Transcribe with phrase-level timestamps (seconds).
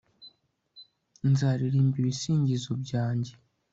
[1.31, 3.33] Nzaririmba ibisingizo byanjye